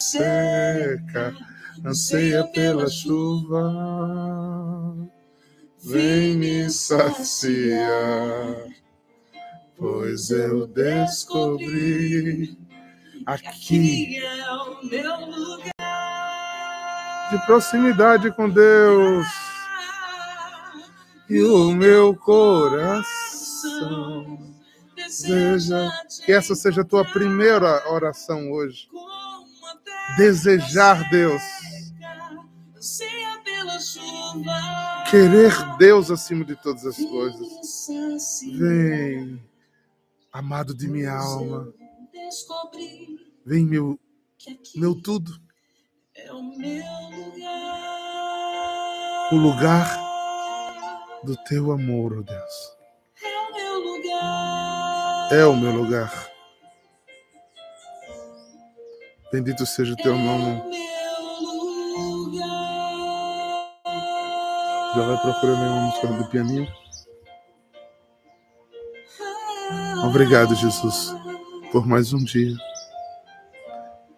seca, 0.00 1.34
anseia 1.84 2.44
pela 2.44 2.88
chuva. 2.88 3.74
Vem 5.84 6.36
me 6.36 6.70
saciar, 6.70 8.68
pois 9.76 10.30
eu 10.30 10.68
descobri 10.68 12.56
aqui 13.26 14.18
é 14.18 14.52
o 14.52 14.84
meu 14.84 15.16
lugar 15.26 15.72
de 17.30 17.44
proximidade 17.44 18.30
com 18.30 18.48
Deus 18.48 19.26
e 21.28 21.42
o 21.42 21.72
meu 21.72 22.14
coração 22.14 23.08
deseja 24.94 25.90
que 26.24 26.32
essa 26.32 26.54
seja 26.54 26.82
a 26.82 26.84
tua 26.84 27.04
primeira 27.04 27.90
oração 27.90 28.52
hoje. 28.52 28.88
Desejar 30.16 31.08
Deus. 31.10 31.42
Querer 35.10 35.76
Deus 35.78 36.10
acima 36.10 36.44
de 36.44 36.56
todas 36.56 36.84
as 36.84 36.96
coisas. 36.96 37.86
Vem, 38.58 39.42
amado 40.32 40.74
de 40.74 40.88
minha 40.88 41.12
alma. 41.12 41.72
Vem, 43.44 43.64
meu, 43.64 43.98
meu 44.74 45.00
tudo. 45.00 45.40
O 49.30 49.36
lugar 49.36 49.96
do 51.24 51.36
teu 51.44 51.72
amor, 51.72 52.18
oh 52.18 52.22
Deus. 52.22 52.78
É 55.30 55.44
o 55.46 55.56
meu 55.56 55.72
lugar. 55.72 56.27
Bendito 59.30 59.66
seja 59.66 59.92
o 59.92 59.96
teu 59.96 60.16
nome. 60.16 60.62
Já 64.94 65.06
vai 65.06 65.20
procurando 65.20 65.60
uma 65.60 65.80
música 65.82 66.06
do 66.06 66.30
pianinho? 66.30 66.66
Obrigado, 70.06 70.54
Jesus, 70.54 71.14
por 71.70 71.86
mais 71.86 72.14
um 72.14 72.24
dia 72.24 72.56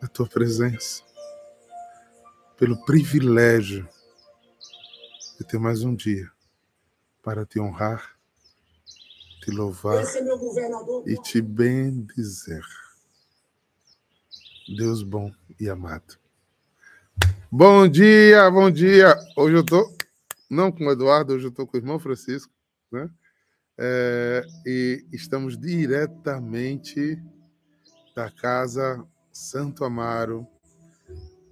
na 0.01 0.07
tua 0.07 0.29
presença, 0.29 1.03
pelo 2.57 2.85
privilégio 2.85 3.89
de 5.39 5.45
ter 5.45 5.59
mais 5.59 5.83
um 5.83 5.95
dia 5.95 6.31
para 7.21 7.45
te 7.45 7.59
honrar, 7.59 8.17
te 9.43 9.51
louvar 9.51 10.05
é 10.05 11.03
e 11.07 11.17
te 11.17 11.43
bendizer. 11.43 12.65
Deus 14.77 15.03
bom 15.03 15.33
e 15.59 15.69
amado. 15.69 16.17
Bom 17.51 17.89
dia, 17.89 18.49
bom 18.51 18.71
dia. 18.71 19.17
Hoje 19.37 19.57
eu 19.57 19.65
tô 19.67 19.93
não 20.49 20.71
com 20.71 20.87
o 20.87 20.93
Eduardo, 20.93 21.35
hoje 21.35 21.47
eu 21.47 21.51
tô 21.51 21.67
com 21.67 21.77
o 21.77 21.81
irmão 21.81 21.99
Francisco, 21.99 22.53
né? 22.91 23.11
É, 23.77 24.47
e 24.65 25.05
estamos 25.13 25.59
diretamente 25.59 27.21
da 28.15 28.31
casa 28.31 29.05
Santo 29.33 29.85
Amaro, 29.85 30.47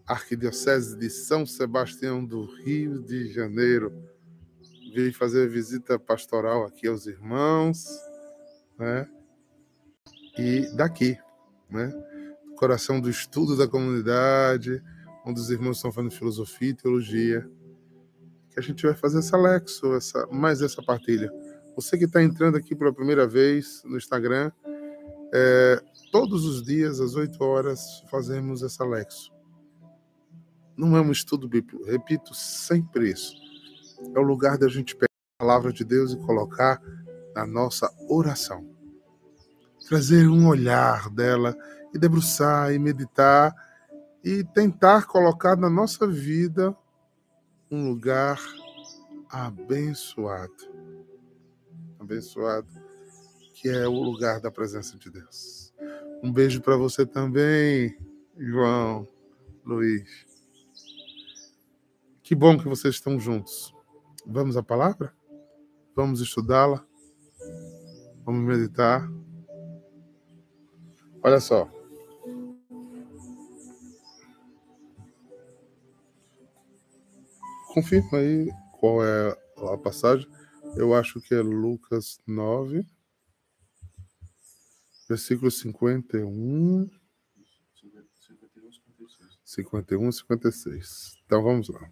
Arquidiocese 0.07 0.97
de 0.97 1.11
São 1.11 1.45
Sebastião 1.45 2.25
do 2.25 2.45
Rio 2.63 3.03
de 3.03 3.33
Janeiro. 3.33 3.93
Vim 4.95 5.13
fazer 5.13 5.49
visita 5.49 5.99
pastoral 5.99 6.65
aqui 6.65 6.87
aos 6.87 7.07
irmãos, 7.07 7.85
né? 8.79 9.09
E 10.39 10.73
daqui, 10.77 11.19
né? 11.69 11.93
Coração 12.59 13.01
do 13.01 13.09
estudo 13.09 13.56
da 13.56 13.69
comunidade, 13.69 14.83
onde 15.25 15.39
os 15.39 15.48
irmãos 15.48 15.77
estão 15.77 15.92
falando 15.92 16.11
filosofia 16.11 16.70
e 16.70 16.75
teologia. 16.75 17.48
Que 18.50 18.59
a 18.59 18.62
gente 18.62 18.84
vai 18.84 18.97
fazer 18.97 19.20
essa 19.20 19.37
lexo, 19.37 19.95
essa, 19.95 20.27
mais 20.27 20.61
essa 20.61 20.83
partilha. 20.83 21.31
Você 21.77 21.97
que 21.97 22.06
está 22.06 22.20
entrando 22.20 22.56
aqui 22.56 22.75
pela 22.75 22.93
primeira 22.93 23.28
vez 23.28 23.81
no 23.84 23.97
Instagram, 23.97 24.50
é, 25.33 25.81
todos 26.10 26.44
os 26.44 26.60
dias, 26.60 27.00
às 27.00 27.15
8 27.15 27.41
horas, 27.44 28.03
fazemos 28.10 28.65
essa 28.65 28.84
lexo. 28.84 29.33
Não 30.77 30.97
é 30.97 31.00
um 31.00 31.12
estudo 31.12 31.49
bíblico, 31.49 31.84
repito 31.84 32.34
sempre 32.34 33.12
isso. 33.12 33.37
É 34.16 34.19
o 34.19 34.22
lugar 34.22 34.59
da 34.59 34.66
gente 34.66 34.97
pegar 34.97 35.06
a 35.38 35.44
palavra 35.44 35.72
de 35.72 35.84
Deus 35.84 36.12
e 36.12 36.16
colocar 36.16 36.83
na 37.37 37.47
nossa 37.47 37.88
oração. 38.09 38.78
Trazer 39.88 40.28
um 40.28 40.47
olhar 40.47 41.09
dela 41.09 41.56
e 41.94 41.99
debruçar 41.99 42.75
e 42.75 42.78
meditar 42.78 43.54
e 44.22 44.44
tentar 44.44 45.06
colocar 45.06 45.56
na 45.56 45.71
nossa 45.71 46.06
vida 46.06 46.76
um 47.71 47.88
lugar 47.88 48.38
abençoado. 49.31 50.53
Abençoado, 51.98 52.69
que 53.54 53.71
é 53.71 53.88
o 53.88 54.03
lugar 54.03 54.41
da 54.41 54.50
presença 54.50 54.98
de 54.98 55.10
Deus. 55.10 55.72
Um 56.22 56.31
beijo 56.31 56.60
para 56.60 56.77
você 56.77 57.06
também, 57.06 57.97
João, 58.37 59.09
Luiz. 59.65 60.27
Que 62.22 62.34
bom 62.34 62.59
que 62.59 62.69
vocês 62.69 62.97
estão 62.97 63.19
juntos. 63.19 63.75
Vamos 64.27 64.54
à 64.54 64.62
palavra? 64.62 65.15
Vamos 65.97 66.21
estudá-la? 66.21 66.84
Vamos 68.25 68.47
meditar? 68.47 69.09
Olha 71.28 71.41
só. 71.41 71.71
Confirma 77.75 78.16
aí 78.16 78.50
qual 78.81 79.05
é 79.05 79.37
a 79.75 79.77
passagem. 79.77 80.27
Eu 80.75 80.94
acho 80.94 81.21
que 81.21 81.34
é 81.34 81.43
Lucas 81.43 82.19
9 82.27 82.83
versículo 85.06 85.50
51. 85.50 86.89
51, 89.45 90.12
56. 90.12 91.19
Então 91.27 91.43
vamos 91.43 91.69
lá. 91.69 91.91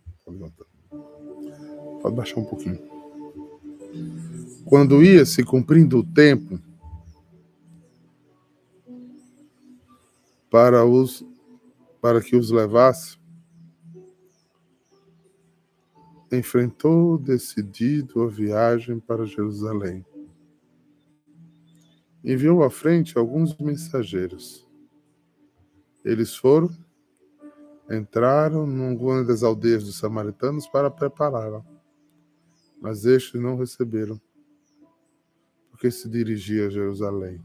Pode 2.00 2.16
baixar 2.16 2.40
um 2.40 2.44
pouquinho. 2.46 2.80
Quando 4.64 5.02
ia 5.02 5.26
se 5.26 5.44
cumprindo 5.44 5.98
o 5.98 6.14
tempo 6.14 6.58
para 10.56 10.86
os 10.86 11.22
para 12.00 12.22
que 12.22 12.34
os 12.34 12.50
levasse, 12.50 13.18
enfrentou 16.32 17.18
decidido 17.18 18.22
a 18.22 18.26
viagem 18.26 18.98
para 18.98 19.26
Jerusalém 19.26 20.02
enviou 22.24 22.64
à 22.64 22.70
frente 22.70 23.18
alguns 23.18 23.54
mensageiros. 23.58 24.66
Eles 26.02 26.34
foram, 26.34 26.70
entraram 27.90 28.66
numa 28.66 29.22
das 29.24 29.42
aldeias 29.42 29.84
dos 29.84 29.98
samaritanos 29.98 30.66
para 30.66 30.90
prepará-la, 30.90 31.62
mas 32.80 33.04
estes 33.04 33.38
não 33.38 33.58
receberam, 33.58 34.18
porque 35.70 35.90
se 35.90 36.08
dirigia 36.08 36.68
a 36.68 36.70
Jerusalém. 36.70 37.44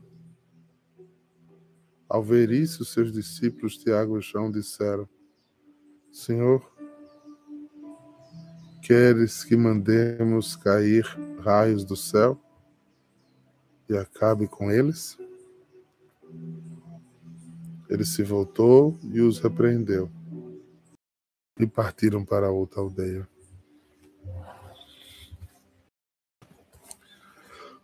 Ao 2.11 2.21
ver 2.21 2.51
isso, 2.51 2.83
seus 2.83 3.09
discípulos 3.09 3.77
Tiago 3.77 4.17
e 4.17 4.21
João 4.21 4.51
disseram: 4.51 5.07
Senhor, 6.11 6.61
queres 8.81 9.45
que 9.45 9.55
mandemos 9.55 10.57
cair 10.57 11.05
raios 11.41 11.85
do 11.85 11.95
céu? 11.95 12.37
e 13.91 13.97
acabe 13.97 14.47
com 14.47 14.69
eles? 14.71 15.17
Ele 17.89 18.05
se 18.05 18.23
voltou 18.23 18.97
e 19.03 19.19
os 19.19 19.39
repreendeu. 19.39 20.09
E 21.59 21.67
partiram 21.67 22.23
para 22.23 22.49
outra 22.49 22.79
aldeia. 22.79 23.27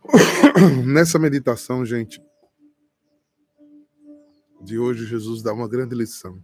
Nessa 0.86 1.18
meditação, 1.18 1.84
gente, 1.84 2.22
de 4.68 4.78
hoje, 4.78 5.06
Jesus 5.06 5.42
dá 5.42 5.52
uma 5.52 5.66
grande 5.66 5.94
lição. 5.94 6.42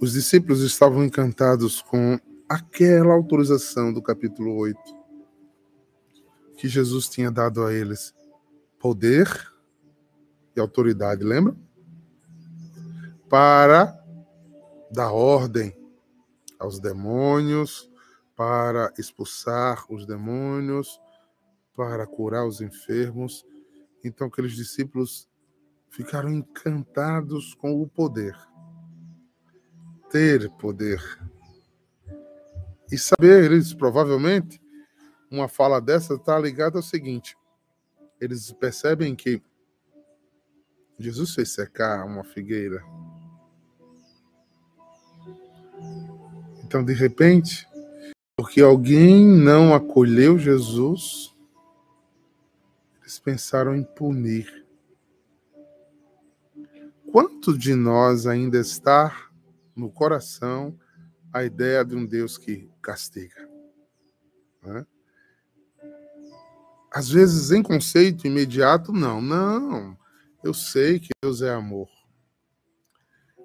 Os 0.00 0.14
discípulos 0.14 0.62
estavam 0.62 1.04
encantados 1.04 1.82
com 1.82 2.18
aquela 2.48 3.12
autorização 3.12 3.92
do 3.92 4.02
capítulo 4.02 4.56
8 4.56 4.80
que 6.56 6.68
Jesus 6.68 7.08
tinha 7.08 7.30
dado 7.30 7.64
a 7.64 7.74
eles 7.74 8.14
poder 8.78 9.28
e 10.56 10.60
autoridade, 10.60 11.22
lembra? 11.22 11.54
Para 13.28 14.00
dar 14.90 15.12
ordem 15.12 15.76
aos 16.58 16.80
demônios, 16.80 17.90
para 18.34 18.92
expulsar 18.98 19.84
os 19.90 20.06
demônios, 20.06 21.00
para 21.76 22.06
curar 22.06 22.46
os 22.46 22.60
enfermos. 22.60 23.44
Então, 24.04 24.26
aqueles 24.26 24.52
discípulos 24.52 25.28
ficaram 25.90 26.30
encantados 26.30 27.54
com 27.54 27.80
o 27.80 27.86
poder. 27.86 28.36
Ter 30.10 30.50
poder. 30.56 31.00
E 32.90 32.98
saber, 32.98 33.44
eles 33.44 33.72
provavelmente, 33.72 34.60
uma 35.30 35.48
fala 35.48 35.80
dessa 35.80 36.14
está 36.14 36.38
ligada 36.38 36.78
ao 36.78 36.82
seguinte: 36.82 37.36
eles 38.20 38.52
percebem 38.52 39.14
que 39.14 39.42
Jesus 40.98 41.34
fez 41.34 41.52
secar 41.52 42.04
uma 42.04 42.22
figueira. 42.22 42.82
Então, 46.64 46.84
de 46.84 46.92
repente, 46.92 47.66
porque 48.36 48.60
alguém 48.60 49.26
não 49.26 49.74
acolheu 49.74 50.38
Jesus, 50.38 51.31
pensaram 53.18 53.74
em 53.74 53.82
punir. 53.82 54.66
Quanto 57.10 57.56
de 57.56 57.74
nós 57.74 58.26
ainda 58.26 58.58
está 58.58 59.30
no 59.76 59.90
coração 59.90 60.78
a 61.32 61.44
ideia 61.44 61.84
de 61.84 61.94
um 61.94 62.06
Deus 62.06 62.38
que 62.38 62.70
castiga? 62.80 63.48
Né? 64.62 64.86
Às 66.90 67.08
vezes, 67.08 67.50
em 67.50 67.62
conceito 67.62 68.26
imediato, 68.26 68.92
não, 68.92 69.20
não. 69.20 69.96
Eu 70.44 70.52
sei 70.52 71.00
que 71.00 71.08
Deus 71.22 71.40
é 71.40 71.50
amor. 71.50 71.88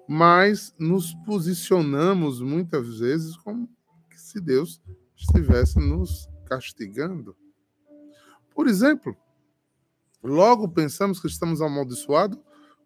Mas 0.06 0.74
nos 0.78 1.14
posicionamos 1.26 2.40
muitas 2.40 2.98
vezes 2.98 3.36
como 3.36 3.68
se 4.14 4.40
Deus 4.40 4.80
estivesse 5.16 5.78
nos 5.78 6.28
castigando. 6.46 7.36
Por 8.54 8.66
exemplo, 8.66 9.16
logo 10.22 10.68
pensamos 10.68 11.20
que 11.20 11.26
estamos 11.26 11.60
amaldiçoados 11.62 12.38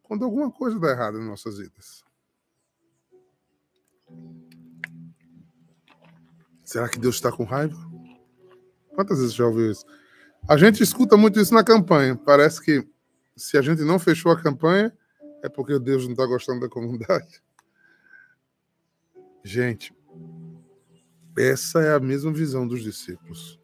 quando 0.02 0.24
alguma 0.24 0.50
coisa 0.50 0.78
dá 0.78 0.90
errado 0.90 1.18
em 1.18 1.26
nossas 1.26 1.58
vidas. 1.58 2.04
Será 6.64 6.88
que 6.88 6.98
Deus 6.98 7.16
está 7.16 7.30
com 7.30 7.44
raiva? 7.44 7.76
Quantas 8.94 9.18
vezes 9.18 9.34
já 9.34 9.46
ouviu 9.46 9.70
isso? 9.70 9.84
A 10.48 10.56
gente 10.56 10.82
escuta 10.82 11.16
muito 11.16 11.38
isso 11.40 11.54
na 11.54 11.64
campanha. 11.64 12.16
Parece 12.16 12.60
que 12.62 12.86
se 13.36 13.56
a 13.56 13.62
gente 13.62 13.82
não 13.82 13.98
fechou 13.98 14.32
a 14.32 14.40
campanha, 14.40 14.96
é 15.42 15.48
porque 15.48 15.78
Deus 15.78 16.04
não 16.04 16.12
está 16.12 16.26
gostando 16.26 16.60
da 16.60 16.68
comunidade. 16.68 17.42
Gente, 19.44 19.94
essa 21.36 21.80
é 21.80 21.94
a 21.94 22.00
mesma 22.00 22.32
visão 22.32 22.66
dos 22.66 22.82
discípulos. 22.82 23.61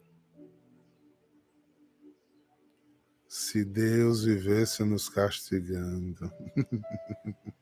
Se 3.39 3.63
Deus 3.63 4.23
vivesse 4.23 4.83
nos 4.83 5.07
castigando. 5.09 6.31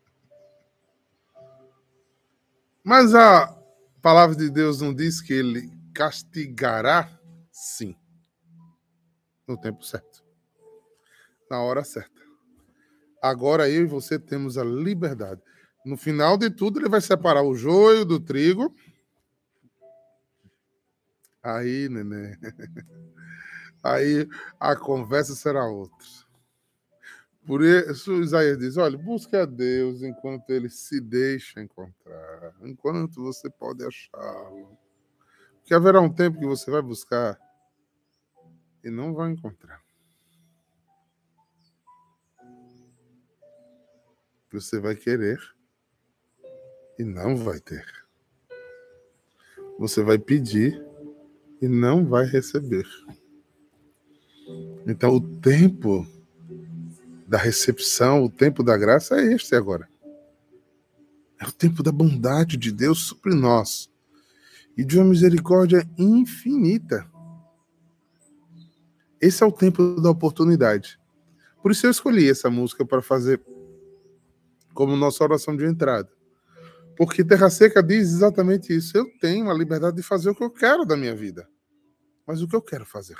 Mas 2.83 3.13
a 3.13 3.55
palavra 4.01 4.35
de 4.35 4.49
Deus 4.49 4.81
não 4.81 4.93
diz 4.93 5.21
que 5.21 5.33
ele 5.33 5.71
castigará? 5.93 7.19
Sim. 7.51 7.95
No 9.47 9.57
tempo 9.57 9.83
certo 9.83 10.27
na 11.49 11.61
hora 11.61 11.83
certa. 11.83 12.21
Agora 13.21 13.69
eu 13.69 13.83
e 13.83 13.87
você 13.87 14.19
temos 14.19 14.57
a 14.57 14.63
liberdade. 14.63 15.41
No 15.85 15.97
final 15.97 16.37
de 16.37 16.49
tudo, 16.49 16.79
ele 16.79 16.89
vai 16.89 17.01
separar 17.01 17.43
o 17.43 17.55
joio 17.55 18.05
do 18.05 18.19
trigo. 18.19 18.73
Aí, 21.41 21.87
neném. 21.89 22.35
Aí 23.83 24.27
a 24.59 24.75
conversa 24.75 25.35
será 25.35 25.65
outra. 25.65 26.07
Por 27.45 27.63
isso, 27.63 28.13
Isaías 28.21 28.57
diz: 28.57 28.77
olha, 28.77 28.97
busque 28.97 29.35
a 29.35 29.45
Deus 29.45 30.01
enquanto 30.01 30.49
ele 30.49 30.69
se 30.69 30.99
deixa 30.99 31.61
encontrar, 31.61 32.53
enquanto 32.61 33.23
você 33.23 33.49
pode 33.49 33.85
achá-lo. 33.85 34.77
Porque 35.59 35.73
haverá 35.73 36.01
um 36.01 36.13
tempo 36.13 36.39
que 36.39 36.45
você 36.45 36.69
vai 36.69 36.81
buscar 36.81 37.39
e 38.83 38.89
não 38.89 39.13
vai 39.13 39.31
encontrar. 39.31 39.81
você 44.59 44.79
vai 44.79 44.95
querer 44.95 45.39
e 46.97 47.03
não 47.03 47.35
vai 47.35 47.59
ter. 47.59 47.85
Você 49.77 50.01
vai 50.01 50.17
pedir 50.17 50.83
e 51.61 51.67
não 51.67 52.05
vai 52.05 52.25
receber. 52.25 52.87
Então, 54.87 55.13
o 55.13 55.19
tempo 55.19 56.07
da 57.27 57.37
recepção, 57.37 58.23
o 58.23 58.29
tempo 58.29 58.63
da 58.63 58.77
graça 58.77 59.19
é 59.19 59.33
este 59.33 59.53
agora. 59.53 59.89
É 61.37 61.45
o 61.45 61.51
tempo 61.51 61.83
da 61.83 61.91
bondade 61.91 62.55
de 62.55 62.71
Deus 62.71 63.07
sobre 63.07 63.35
nós 63.35 63.91
e 64.77 64.85
de 64.85 64.97
uma 64.97 65.09
misericórdia 65.09 65.85
infinita. 65.97 67.05
Esse 69.19 69.43
é 69.43 69.45
o 69.45 69.51
tempo 69.51 69.99
da 69.99 70.09
oportunidade. 70.09 70.97
Por 71.61 71.71
isso 71.71 71.85
eu 71.85 71.91
escolhi 71.91 72.29
essa 72.29 72.49
música 72.49 72.85
para 72.85 73.01
fazer 73.01 73.41
como 74.73 74.95
nossa 74.95 75.21
oração 75.21 75.57
de 75.57 75.65
entrada. 75.65 76.09
Porque 76.95 77.25
Terra 77.25 77.49
Seca 77.49 77.83
diz 77.83 78.07
exatamente 78.07 78.73
isso. 78.73 78.97
Eu 78.97 79.05
tenho 79.19 79.51
a 79.51 79.53
liberdade 79.53 79.97
de 79.97 80.03
fazer 80.03 80.29
o 80.29 80.35
que 80.35 80.43
eu 80.43 80.49
quero 80.49 80.85
da 80.85 80.95
minha 80.95 81.15
vida. 81.15 81.45
Mas 82.25 82.41
o 82.41 82.47
que 82.47 82.55
eu 82.55 82.61
quero 82.61 82.85
fazer? 82.85 83.17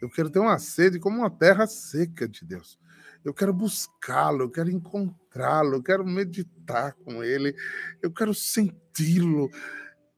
Eu 0.00 0.10
quero 0.10 0.30
ter 0.30 0.38
uma 0.38 0.58
sede 0.58 0.98
como 0.98 1.18
uma 1.18 1.30
terra 1.30 1.66
seca 1.66 2.28
de 2.28 2.44
Deus. 2.44 2.78
Eu 3.24 3.34
quero 3.34 3.52
buscá-lo, 3.52 4.44
eu 4.44 4.50
quero 4.50 4.70
encontrá-lo, 4.70 5.76
eu 5.76 5.82
quero 5.82 6.06
meditar 6.06 6.92
com 6.94 7.24
ele, 7.24 7.56
eu 8.00 8.12
quero 8.12 8.32
senti-lo, 8.32 9.50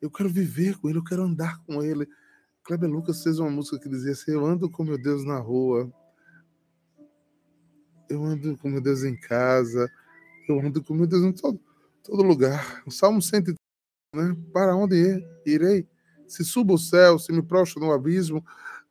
eu 0.00 0.10
quero 0.10 0.28
viver 0.28 0.76
com 0.78 0.88
ele, 0.88 0.98
eu 0.98 1.04
quero 1.04 1.22
andar 1.22 1.58
com 1.64 1.82
ele. 1.82 2.06
Kleber 2.62 2.90
Lucas 2.90 3.22
fez 3.22 3.38
uma 3.38 3.50
música 3.50 3.78
que 3.78 3.88
dizia 3.88 4.12
assim: 4.12 4.32
Eu 4.32 4.44
ando 4.44 4.70
com 4.70 4.84
meu 4.84 5.00
Deus 5.00 5.24
na 5.24 5.38
rua, 5.38 5.90
eu 8.10 8.22
ando 8.24 8.56
com 8.58 8.68
meu 8.68 8.80
Deus 8.80 9.04
em 9.04 9.16
casa, 9.16 9.90
eu 10.48 10.60
ando 10.60 10.82
com 10.82 10.94
meu 10.94 11.06
Deus 11.06 11.22
em 11.22 11.32
todo, 11.32 11.60
todo 12.02 12.22
lugar. 12.22 12.82
O 12.86 12.90
Salmo 12.90 13.22
103, 13.22 13.56
né? 14.14 14.36
Para 14.52 14.76
onde 14.76 15.24
irei? 15.46 15.88
Se 16.26 16.44
subo 16.44 16.74
o 16.74 16.78
céu, 16.78 17.18
se 17.18 17.32
me 17.32 17.42
prostro 17.42 17.80
no 17.80 17.90
abismo, 17.90 18.44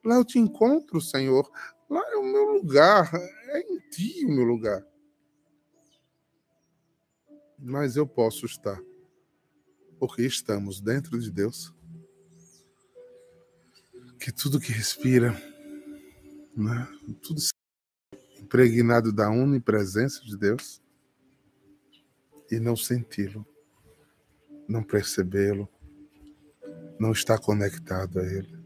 lá 0.07 0.15
eu 0.15 0.25
te 0.25 0.39
encontro, 0.39 1.01
Senhor. 1.01 1.49
Lá 1.89 2.01
é 2.11 2.15
o 2.15 2.23
meu 2.23 2.45
lugar, 2.53 3.11
é 3.13 3.59
em 3.59 3.79
ti 3.89 4.25
o 4.25 4.29
meu 4.29 4.45
lugar. 4.45 4.85
Mas 7.59 7.95
eu 7.95 8.07
posso 8.07 8.45
estar, 8.45 8.79
porque 9.99 10.21
estamos 10.23 10.79
dentro 10.79 11.19
de 11.19 11.31
Deus. 11.31 11.73
Que 14.19 14.31
tudo 14.31 14.59
que 14.59 14.71
respira, 14.71 15.31
né? 16.55 16.87
tudo 17.21 17.39
impregnado 18.39 19.11
da 19.11 19.29
onipresença 19.29 20.23
de 20.23 20.37
Deus 20.37 20.81
e 22.49 22.59
não 22.59 22.75
senti-lo, 22.75 23.45
não 24.67 24.83
percebê-lo, 24.83 25.69
não 26.99 27.11
estar 27.11 27.39
conectado 27.39 28.19
a 28.19 28.23
Ele. 28.23 28.56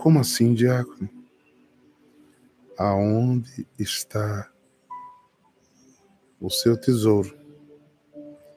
Como 0.00 0.18
assim, 0.18 0.54
diácono? 0.54 1.10
Aonde 2.78 3.68
está 3.78 4.50
o 6.40 6.48
seu 6.48 6.74
tesouro? 6.74 7.38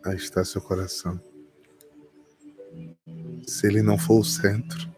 Aí 0.06 0.16
está 0.16 0.46
seu 0.46 0.62
coração. 0.62 1.20
Se 3.46 3.68
ele 3.68 3.82
não 3.82 3.98
for 3.98 4.22
o 4.22 4.24
centro, 4.24 4.90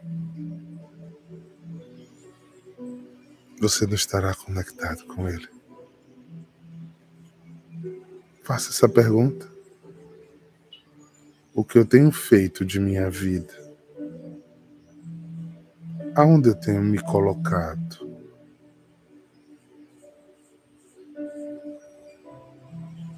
você 3.59 3.87
não 3.87 3.95
estará 3.95 4.35
conectado 4.35 5.03
com 5.07 5.27
Ele? 5.27 5.49
Faça 8.43 8.69
essa 8.69 8.87
pergunta. 8.87 9.51
O 11.55 11.65
que 11.65 11.79
eu 11.79 11.85
tenho 11.87 12.11
feito 12.11 12.63
de 12.63 12.79
minha 12.79 13.09
vida? 13.09 13.64
Aonde 16.15 16.49
eu 16.49 16.55
tenho 16.55 16.81
me 16.81 16.97
colocado? 17.01 18.09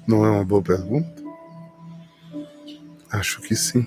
Não 0.06 0.24
é 0.24 0.30
uma 0.30 0.44
boa 0.44 0.62
pergunta? 0.62 1.22
Acho 3.10 3.40
que 3.40 3.54
sim. 3.54 3.86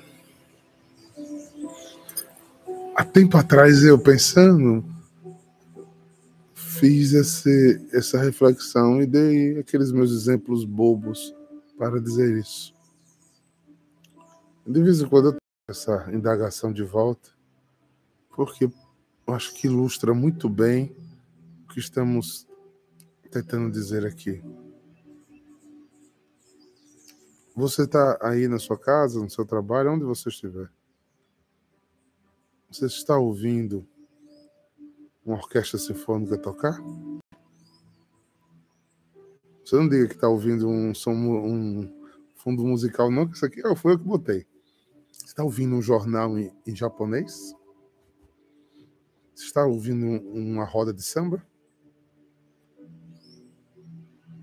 Há 2.95 3.03
tempo 3.03 3.35
atrás 3.37 3.83
eu 3.83 3.99
pensando 3.99 4.85
fiz 6.81 7.13
esse, 7.13 7.87
essa 7.93 8.17
reflexão 8.17 9.01
e 9.01 9.05
dei 9.05 9.59
aqueles 9.59 9.91
meus 9.91 10.11
exemplos 10.11 10.65
bobos 10.65 11.35
para 11.77 12.01
dizer 12.01 12.37
isso. 12.37 12.73
De 14.65 14.81
vez 14.81 14.99
em 14.99 15.07
quando 15.07 15.25
eu 15.25 15.31
tenho 15.31 15.41
essa 15.69 16.09
indagação 16.11 16.73
de 16.73 16.83
volta, 16.83 17.29
porque 18.35 18.67
eu 19.27 19.33
acho 19.33 19.53
que 19.53 19.67
ilustra 19.67 20.13
muito 20.13 20.49
bem 20.49 20.95
o 21.63 21.73
que 21.73 21.79
estamos 21.79 22.47
tentando 23.29 23.71
dizer 23.71 24.05
aqui? 24.05 24.43
Você 27.55 27.83
está 27.83 28.17
aí 28.21 28.47
na 28.47 28.59
sua 28.59 28.77
casa, 28.77 29.21
no 29.21 29.29
seu 29.29 29.45
trabalho, 29.45 29.91
onde 29.91 30.05
você 30.05 30.29
estiver. 30.29 30.69
Você 32.71 32.85
está 32.85 33.17
ouvindo 33.17 33.85
uma 35.25 35.35
orquestra 35.35 35.77
sinfônica 35.77 36.37
tocar? 36.37 36.81
Você 39.63 39.75
não 39.75 39.87
diga 39.87 40.07
que 40.07 40.15
está 40.15 40.27
ouvindo 40.27 40.67
um 40.67 40.93
som, 40.93 41.13
um 41.13 41.93
fundo 42.35 42.65
musical, 42.65 43.11
não, 43.11 43.27
que 43.27 43.35
isso 43.35 43.45
aqui 43.45 43.61
foi 43.75 43.93
eu 43.93 43.99
que 43.99 44.05
botei. 44.05 44.45
Você 45.11 45.25
está 45.25 45.43
ouvindo 45.43 45.75
um 45.75 45.81
jornal 45.81 46.37
em, 46.37 46.51
em 46.65 46.75
japonês? 46.75 47.53
Está 49.43 49.65
ouvindo 49.65 50.05
uma 50.05 50.63
roda 50.63 50.93
de 50.93 51.01
samba? 51.01 51.45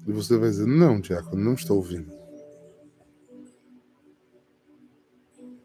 E 0.06 0.12
você 0.12 0.36
vai 0.36 0.50
dizer: 0.50 0.66
Não, 0.66 1.00
Tiago, 1.00 1.36
não 1.36 1.54
estou 1.54 1.76
ouvindo. 1.76 2.12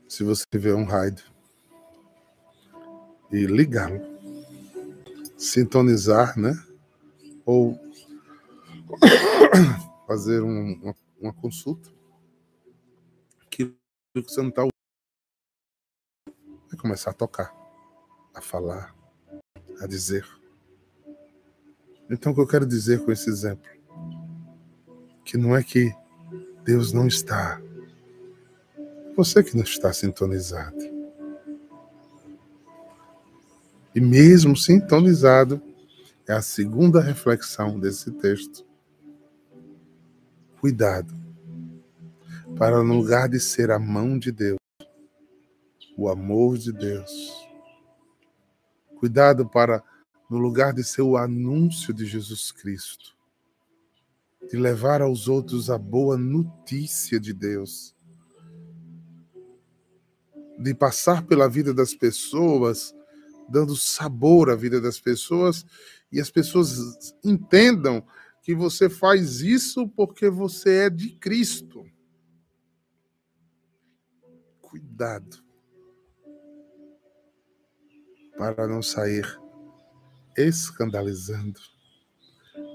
Se 0.07 0.23
você 0.23 0.43
tiver 0.51 0.75
um 0.75 0.85
rádio 0.85 1.25
e 3.31 3.45
ligá-lo, 3.47 3.99
sintonizar, 5.35 6.39
né? 6.39 6.53
Ou 7.43 7.77
fazer 10.07 10.43
um, 10.43 10.73
uma, 10.75 10.95
uma, 11.19 11.33
consulta, 11.33 11.89
que 13.49 13.75
você 14.15 14.41
não 14.41 14.49
está 14.49 14.61
ouvindo, 14.61 14.71
vai 16.69 16.79
começar 16.79 17.09
a 17.09 17.13
tocar, 17.13 17.51
a 18.35 18.39
falar, 18.39 18.95
a 19.83 19.87
dizer. 19.87 20.25
Então, 22.09 22.31
o 22.31 22.35
que 22.35 22.41
eu 22.41 22.47
quero 22.47 22.65
dizer 22.65 23.03
com 23.03 23.11
esse 23.11 23.29
exemplo? 23.29 23.69
Que 25.25 25.37
não 25.37 25.55
é 25.55 25.61
que 25.61 25.93
Deus 26.63 26.93
não 26.93 27.05
está, 27.05 27.61
você 29.15 29.43
que 29.43 29.55
não 29.55 29.63
está 29.63 29.91
sintonizado. 29.91 30.77
E 33.93 33.99
mesmo 33.99 34.55
sintonizado, 34.55 35.61
é 36.27 36.33
a 36.33 36.41
segunda 36.41 37.01
reflexão 37.01 37.77
desse 37.77 38.09
texto. 38.11 38.65
Cuidado, 40.61 41.13
para 42.57 42.81
no 42.81 42.95
lugar 42.95 43.27
de 43.27 43.39
ser 43.39 43.69
a 43.69 43.77
mão 43.77 44.17
de 44.17 44.31
Deus, 44.31 44.57
o 45.97 46.07
amor 46.07 46.57
de 46.57 46.71
Deus. 46.71 47.42
Cuidado 49.03 49.45
para, 49.45 49.83
no 50.29 50.37
lugar 50.37 50.71
de 50.71 50.81
ser 50.81 51.01
o 51.01 51.17
anúncio 51.17 51.93
de 51.93 52.05
Jesus 52.05 52.53
Cristo, 52.53 53.13
de 54.49 54.55
levar 54.55 55.01
aos 55.01 55.27
outros 55.27 55.69
a 55.69 55.77
boa 55.77 56.17
notícia 56.17 57.19
de 57.19 57.33
Deus, 57.33 57.93
de 60.57 60.73
passar 60.73 61.23
pela 61.23 61.49
vida 61.49 61.73
das 61.73 61.93
pessoas 61.93 62.95
dando 63.49 63.75
sabor 63.75 64.49
à 64.49 64.55
vida 64.55 64.79
das 64.79 65.01
pessoas 65.01 65.65
e 66.09 66.21
as 66.21 66.31
pessoas 66.31 67.13
entendam 67.21 68.07
que 68.41 68.55
você 68.55 68.89
faz 68.89 69.41
isso 69.41 69.85
porque 69.85 70.29
você 70.29 70.85
é 70.85 70.89
de 70.89 71.09
Cristo. 71.09 71.85
Cuidado 74.61 75.42
para 78.37 78.67
não 78.67 78.81
sair 78.81 79.39
escandalizando, 80.37 81.59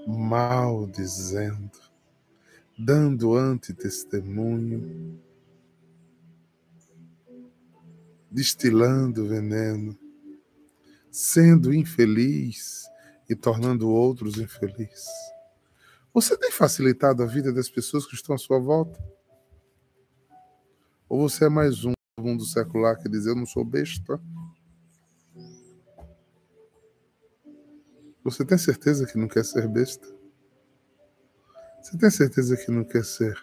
maldizendo, 0.07 1.79
dando 2.77 3.35
antitestemunho, 3.35 5.21
destilando 8.31 9.27
veneno 9.27 9.97
sendo 11.11 11.73
infeliz 11.73 12.85
e 13.29 13.35
tornando 13.35 13.89
outros 13.89 14.37
infelizes? 14.37 15.09
Você 16.13 16.37
tem 16.37 16.51
facilitado 16.51 17.23
a 17.23 17.25
vida 17.25 17.51
das 17.53 17.69
pessoas 17.69 18.05
que 18.05 18.15
estão 18.15 18.35
à 18.35 18.37
sua 18.37 18.59
volta? 18.59 18.99
Ou 21.07 21.27
você 21.27 21.45
é 21.45 21.49
mais 21.49 21.85
um 21.85 21.93
do 22.17 22.23
mundo 22.23 22.45
secular 22.45 22.97
que 22.97 23.09
diz: 23.09 23.25
Eu 23.25 23.35
não 23.35 23.45
sou 23.45 23.63
besta? 23.63 24.19
Você 28.29 28.45
tem 28.45 28.57
certeza 28.57 29.05
que 29.05 29.17
não 29.17 29.27
quer 29.27 29.43
ser 29.43 29.67
besta? 29.67 30.07
Você 31.81 31.97
tem 31.97 32.09
certeza 32.09 32.55
que 32.57 32.71
não 32.71 32.83
quer 32.83 33.03
ser 33.03 33.35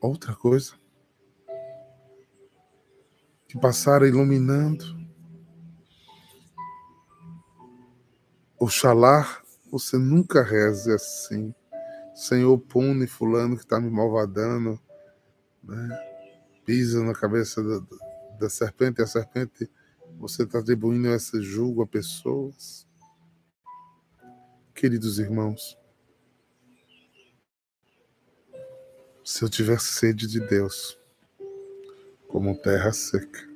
outra 0.00 0.34
coisa? 0.34 0.72
Que 3.46 3.58
passar 3.58 4.02
iluminando 4.02 5.00
Oxalá 8.60 9.42
você 9.72 9.96
nunca 9.96 10.42
reze 10.42 10.92
assim. 10.92 11.54
Senhor, 12.14 12.58
pune 12.58 13.06
fulano 13.06 13.56
que 13.56 13.62
está 13.62 13.80
me 13.80 13.88
malvadando, 13.88 14.78
né? 15.64 15.88
pisa 16.66 17.02
na 17.02 17.14
cabeça 17.14 17.62
da, 17.62 17.80
da 18.38 18.50
serpente, 18.50 19.00
a 19.00 19.06
serpente, 19.06 19.70
você 20.18 20.42
está 20.42 20.58
atribuindo 20.58 21.08
esse 21.08 21.40
julgo 21.40 21.82
a 21.82 21.86
pessoas. 21.86 22.86
Queridos 24.80 25.18
irmãos, 25.18 25.76
se 29.22 29.42
eu 29.44 29.48
tiver 29.50 29.78
sede 29.78 30.26
de 30.26 30.40
Deus, 30.40 30.98
como 32.26 32.56
terra 32.56 32.90
seca, 32.90 33.46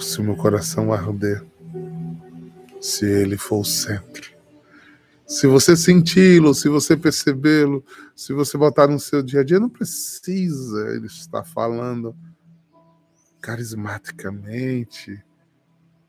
se 0.00 0.20
o 0.20 0.22
meu 0.22 0.36
coração 0.36 0.92
arder, 0.92 1.44
se 2.80 3.04
ele 3.04 3.36
for 3.36 3.62
o 3.62 3.64
centro. 3.64 4.32
Se 5.26 5.48
você 5.48 5.76
senti-lo, 5.76 6.54
se 6.54 6.68
você 6.68 6.96
percebê-lo, 6.96 7.84
se 8.14 8.32
você 8.32 8.56
botar 8.56 8.86
no 8.86 9.00
seu 9.00 9.24
dia 9.24 9.40
a 9.40 9.44
dia, 9.44 9.58
não 9.58 9.68
precisa 9.68 10.94
ele 10.94 11.08
estar 11.08 11.42
falando 11.42 12.16
carismaticamente, 13.40 15.20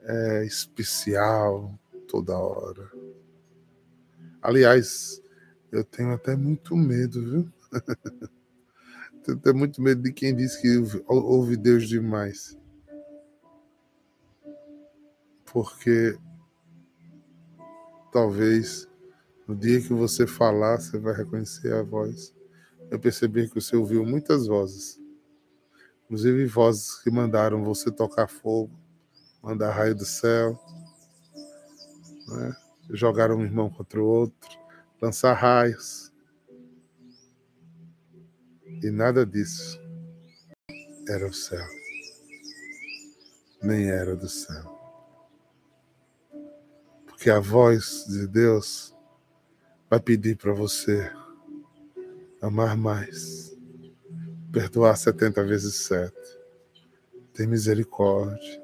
é, 0.03 0.45
especial 0.45 1.73
toda 2.07 2.37
hora. 2.37 2.89
Aliás, 4.41 5.21
eu 5.71 5.83
tenho 5.83 6.13
até 6.13 6.35
muito 6.35 6.75
medo, 6.75 7.21
viu? 7.21 7.53
tenho 9.23 9.37
até 9.37 9.51
muito 9.51 9.81
medo 9.81 10.01
de 10.01 10.13
quem 10.13 10.35
diz 10.35 10.55
que 10.55 10.69
ouve 11.07 11.57
Deus 11.57 11.87
demais. 11.87 12.57
Porque 15.45 16.17
talvez 18.11 18.87
no 19.47 19.55
dia 19.55 19.81
que 19.81 19.93
você 19.93 20.27
falar, 20.27 20.79
você 20.79 20.97
vai 20.97 21.13
reconhecer 21.13 21.73
a 21.73 21.81
voz. 21.81 22.33
Eu 22.91 22.99
percebi 22.99 23.47
que 23.47 23.55
você 23.55 23.75
ouviu 23.75 24.05
muitas 24.05 24.47
vozes, 24.47 24.99
inclusive 26.05 26.45
vozes 26.45 27.01
que 27.01 27.09
mandaram 27.09 27.63
você 27.63 27.91
tocar 27.91 28.27
fogo, 28.27 28.71
mandar 29.41 29.71
raio 29.71 29.95
do 29.95 30.05
céu, 30.05 30.59
né? 32.27 32.55
jogar 32.89 33.31
um 33.31 33.43
irmão 33.43 33.69
contra 33.69 34.01
o 34.01 34.05
outro, 34.05 34.49
lançar 35.01 35.33
raios. 35.33 36.11
E 38.83 38.91
nada 38.91 39.25
disso 39.25 39.79
era 41.07 41.27
o 41.27 41.33
céu, 41.33 41.65
nem 43.61 43.89
era 43.89 44.15
do 44.15 44.29
céu. 44.29 44.77
Porque 47.05 47.29
a 47.29 47.39
voz 47.39 48.05
de 48.07 48.27
Deus 48.27 48.95
vai 49.89 49.99
pedir 49.99 50.37
para 50.37 50.53
você 50.53 51.11
amar 52.41 52.77
mais, 52.77 53.57
perdoar 54.51 54.95
70 54.95 55.43
vezes 55.43 55.75
7, 55.75 56.13
ter 57.33 57.47
misericórdia, 57.47 58.63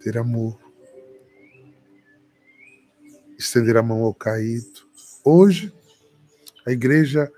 ter 0.00 0.18
amor, 0.18 0.61
estender 3.42 3.76
a 3.76 3.82
mão 3.82 4.02
ao 4.02 4.14
caído. 4.14 4.80
Hoje, 5.24 5.72
a 6.66 6.72
igreja 6.72 7.30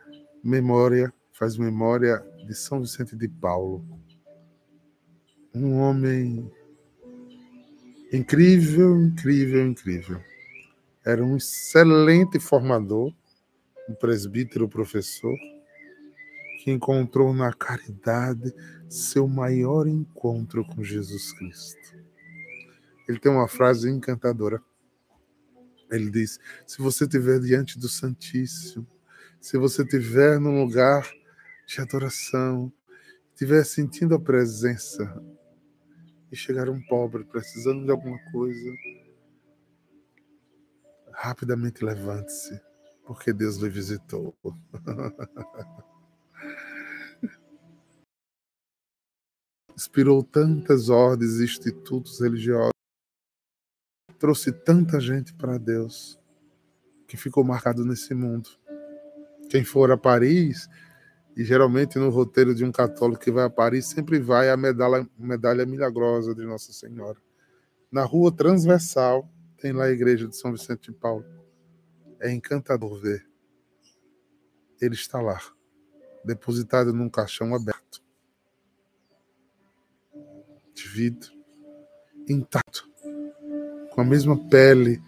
memória 0.42 1.12
faz 1.32 1.56
memória 1.56 2.24
de 2.46 2.54
São 2.54 2.80
Vicente 2.80 3.16
de 3.16 3.28
Paulo, 3.28 3.84
um 5.54 5.78
homem 5.78 6.50
Incrível, 8.14 9.00
incrível, 9.00 9.66
incrível. 9.66 10.20
Era 11.04 11.24
um 11.24 11.36
excelente 11.36 12.38
formador, 12.38 13.12
um 13.88 13.94
presbítero 13.96 14.68
professor, 14.68 15.36
que 16.62 16.70
encontrou 16.70 17.34
na 17.34 17.52
caridade 17.52 18.54
seu 18.88 19.26
maior 19.26 19.88
encontro 19.88 20.64
com 20.64 20.84
Jesus 20.84 21.32
Cristo. 21.32 21.98
ele 23.08 23.18
tem 23.18 23.32
uma 23.32 23.48
frase 23.48 23.90
encantadora. 23.90 24.62
Ele 25.94 26.10
diz: 26.10 26.38
se 26.66 26.82
você 26.82 27.04
estiver 27.04 27.38
diante 27.40 27.78
do 27.78 27.88
Santíssimo, 27.88 28.86
se 29.40 29.56
você 29.56 29.82
estiver 29.82 30.40
num 30.40 30.62
lugar 30.62 31.08
de 31.66 31.80
adoração, 31.80 32.72
estiver 33.32 33.64
sentindo 33.64 34.14
a 34.14 34.20
presença 34.20 35.22
e 36.32 36.36
chegar 36.36 36.68
um 36.68 36.80
pobre 36.86 37.24
precisando 37.24 37.84
de 37.84 37.90
alguma 37.90 38.18
coisa, 38.32 38.70
rapidamente 41.12 41.84
levante-se, 41.84 42.60
porque 43.06 43.32
Deus 43.32 43.56
lhe 43.56 43.68
visitou. 43.68 44.34
Inspirou 49.76 50.22
tantas 50.22 50.88
ordens 50.88 51.40
e 51.40 51.44
institutos 51.44 52.20
religiosos, 52.20 52.73
trouxe 54.18 54.52
tanta 54.52 55.00
gente 55.00 55.34
para 55.34 55.58
Deus, 55.58 56.18
que 57.06 57.16
ficou 57.16 57.44
marcado 57.44 57.84
nesse 57.84 58.14
mundo. 58.14 58.48
Quem 59.50 59.64
for 59.64 59.90
a 59.90 59.96
Paris 59.96 60.68
e 61.36 61.44
geralmente 61.44 61.98
no 61.98 62.10
roteiro 62.10 62.54
de 62.54 62.64
um 62.64 62.70
católico 62.70 63.22
que 63.22 63.30
vai 63.30 63.44
a 63.44 63.50
Paris 63.50 63.86
sempre 63.86 64.20
vai 64.20 64.50
a 64.50 64.56
medalha, 64.56 65.08
medalha 65.18 65.66
milagrosa 65.66 66.34
de 66.34 66.44
Nossa 66.44 66.72
Senhora. 66.72 67.18
Na 67.90 68.04
rua 68.04 68.34
transversal 68.34 69.28
tem 69.58 69.72
lá 69.72 69.84
a 69.84 69.90
igreja 69.90 70.28
de 70.28 70.36
São 70.36 70.52
Vicente 70.52 70.90
de 70.90 70.92
Paulo. 70.92 71.24
É 72.20 72.30
encantador 72.30 73.00
ver. 73.00 73.26
Ele 74.80 74.94
está 74.94 75.20
lá, 75.20 75.40
depositado 76.24 76.92
num 76.92 77.08
caixão 77.08 77.54
aberto. 77.54 78.02
De 80.74 80.88
vidro, 80.88 81.32
intacto, 82.28 82.88
com 83.94 84.00
a 84.00 84.04
mesma 84.04 84.36
pele. 84.48 85.00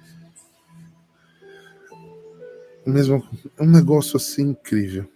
Mesmo, 2.87 3.27
um 3.59 3.69
negócio 3.69 4.17
assim 4.17 4.51
incrível. 4.51 5.11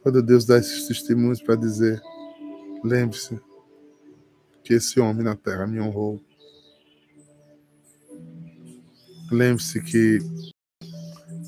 Quando 0.00 0.22
Deus 0.22 0.44
dá 0.44 0.58
esses 0.58 0.86
testemunhos 0.86 1.42
para 1.42 1.56
dizer: 1.56 2.00
lembre-se 2.84 3.38
que 4.62 4.74
esse 4.74 5.00
homem 5.00 5.24
na 5.24 5.34
terra 5.34 5.66
me 5.66 5.80
honrou. 5.80 6.20
Lembre-se 9.30 9.82
que 9.82 10.18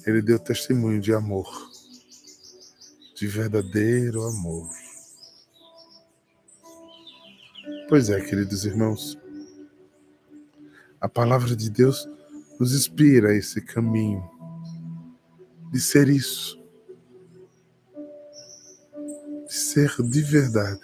ele 0.05 0.21
deu 0.21 0.39
testemunho 0.39 1.01
de 1.01 1.15
amor, 1.15 1.49
de 3.15 3.29
verdadeiro 3.29 4.25
amor. 4.25 4.69
Pois 7.89 8.11
é, 8.11 8.21
queridos 8.21 8.65
irmãos, 8.65 9.17
a 11.05 11.09
palavra 11.09 11.55
de 11.55 11.69
Deus 11.69 12.09
nos 12.59 12.75
inspira 12.75 13.29
a 13.29 13.35
esse 13.35 13.61
caminho 13.61 14.27
de 15.71 15.79
ser 15.79 16.09
isso, 16.09 16.59
ser 19.47 19.95
de 20.01 20.23
verdade 20.23 20.81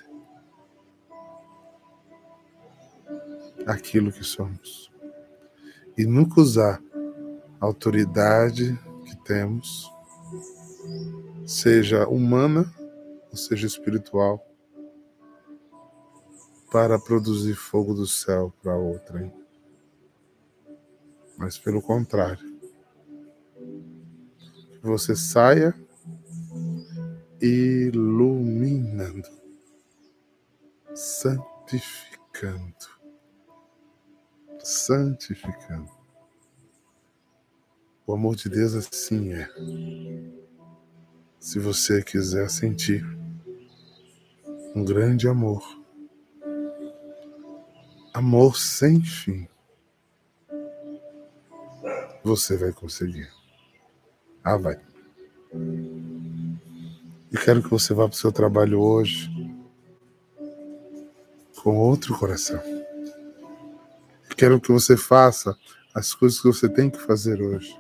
aquilo 3.67 4.13
que 4.13 4.23
somos. 4.23 4.93
E 5.97 6.05
nunca 6.05 6.43
usar 6.43 6.83
a 7.59 7.65
autoridade 7.65 8.79
que 9.07 9.17
temos, 9.25 9.91
seja 11.47 12.07
humana 12.07 12.71
ou 13.31 13.39
seja 13.39 13.67
espiritual, 13.67 14.47
para 16.71 16.99
produzir 16.99 17.55
fogo 17.55 17.95
do 17.95 18.07
céu 18.07 18.53
para 18.63 18.77
outrem. 18.77 19.40
Mas 21.41 21.59
pelo 21.59 21.81
contrário, 21.81 22.47
que 24.79 24.83
você 24.83 25.17
saia 25.17 25.75
iluminando, 27.41 29.27
santificando, 30.95 32.75
santificando. 34.63 35.91
O 38.07 38.13
amor 38.13 38.37
de 38.37 38.51
Deus 38.51 38.75
assim 38.75 39.33
é. 39.33 39.49
Se 41.39 41.59
você 41.59 42.03
quiser 42.03 42.51
sentir 42.51 43.03
um 44.77 44.85
grande 44.85 45.27
amor, 45.27 45.63
amor 48.13 48.59
sem 48.59 49.01
fim, 49.01 49.49
você 52.23 52.57
vai 52.57 52.73
conseguir. 52.73 53.29
Ah, 54.43 54.57
vai. 54.57 54.81
E 57.33 57.37
quero 57.45 57.63
que 57.63 57.71
você 57.71 57.95
vá 57.95 58.09
para 58.09 58.15
o 58.15 58.19
seu 58.19 58.33
trabalho 58.33 58.81
hoje 58.81 59.31
com 61.63 61.77
outro 61.77 62.19
coração. 62.19 62.61
Quero 64.37 64.61
que 64.61 64.73
você 64.73 64.97
faça 64.97 65.55
as 65.95 66.15
coisas 66.15 66.41
que 66.41 66.47
você 66.47 66.69
tem 66.69 66.89
que 66.89 66.99
fazer 66.99 67.43
hoje 67.43 67.79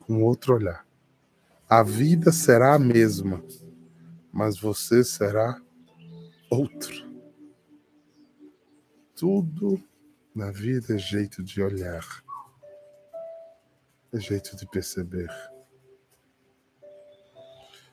com 0.00 0.22
outro 0.22 0.54
olhar. 0.54 0.86
A 1.68 1.82
vida 1.82 2.30
será 2.30 2.74
a 2.74 2.78
mesma, 2.78 3.42
mas 4.32 4.60
você 4.60 5.02
será 5.02 5.60
outro. 6.48 7.04
Tudo 9.16 9.82
na 10.32 10.52
vida 10.52 10.94
é 10.94 10.98
jeito 10.98 11.42
de 11.42 11.60
olhar, 11.60 12.06
é 14.16 14.20
jeito 14.20 14.56
de 14.56 14.66
perceber. 14.66 15.30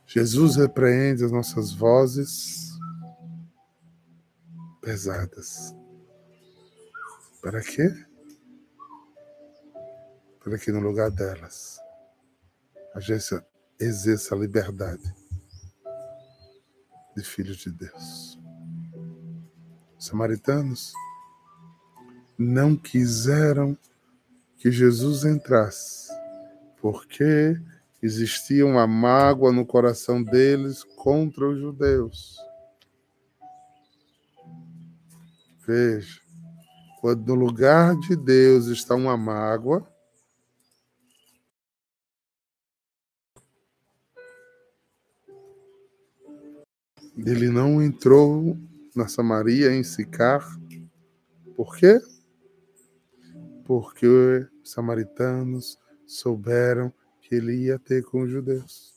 Jesus 0.07 0.55
repreende 0.55 1.23
as 1.23 1.31
nossas 1.31 1.73
vozes 1.73 2.69
pesadas. 4.81 5.75
Para 7.41 7.61
quê? 7.61 7.89
Para 10.43 10.57
que 10.57 10.71
no 10.71 10.79
lugar 10.79 11.11
delas 11.11 11.79
a 12.93 12.99
gente 12.99 13.41
exerça 13.79 14.35
a 14.35 14.37
liberdade 14.37 15.13
de 17.15 17.23
filhos 17.23 17.57
de 17.57 17.71
Deus. 17.71 18.39
Os 19.97 20.05
samaritanos 20.05 20.93
não 22.37 22.75
quiseram 22.75 23.77
que 24.63 24.71
Jesus 24.71 25.25
entrasse, 25.25 26.09
porque 26.83 27.55
existia 28.01 28.65
uma 28.65 28.85
mágoa 28.85 29.53
no 29.53 29.65
coração 29.65 30.21
deles 30.21 30.83
contra 30.83 31.47
os 31.47 31.57
judeus. 31.57 32.35
Veja, 35.65 36.19
quando 36.99 37.25
no 37.25 37.35
lugar 37.35 37.95
de 37.99 38.17
Deus 38.17 38.65
está 38.65 38.95
uma 38.95 39.15
mágoa, 39.15 39.89
ele 47.15 47.47
não 47.47 47.81
entrou 47.81 48.57
na 48.93 49.07
Samaria 49.07 49.73
em 49.73 49.85
Sicar. 49.85 50.45
Por 51.55 51.77
quê? 51.77 52.01
Porque 53.63 54.05
os 54.05 54.49
samaritanos 54.65 55.81
souberam 56.15 56.93
que 57.21 57.35
ele 57.35 57.55
ia 57.55 57.79
ter 57.79 58.03
com 58.03 58.21
os 58.21 58.29
judeus. 58.29 58.93